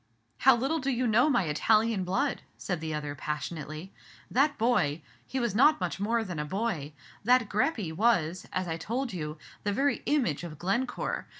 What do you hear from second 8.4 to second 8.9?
as I